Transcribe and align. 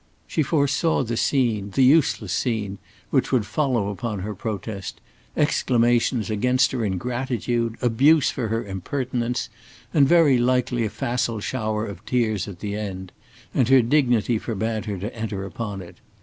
She 0.25 0.41
foresaw 0.41 1.03
the 1.03 1.15
scene, 1.15 1.69
the 1.75 1.83
useless 1.83 2.33
scene, 2.33 2.79
which 3.11 3.31
would 3.31 3.45
follow 3.45 3.89
upon 3.89 4.21
her 4.21 4.33
protest, 4.33 4.99
exclamations 5.37 6.31
against 6.31 6.71
her 6.71 6.83
ingratitude, 6.83 7.75
abuse 7.83 8.31
for 8.31 8.47
her 8.47 8.65
impertinence, 8.65 9.49
and 9.93 10.07
very 10.07 10.39
likely 10.39 10.85
a 10.85 10.89
facile 10.89 11.39
shower 11.39 11.85
of 11.85 12.03
tears 12.07 12.47
at 12.47 12.61
the 12.61 12.75
end; 12.75 13.11
and 13.53 13.69
her 13.69 13.83
dignity 13.83 14.39
forbade 14.39 14.85
her 14.85 14.97
to 14.97 15.15
enter 15.15 15.45
upon 15.45 15.83
it. 15.83 15.97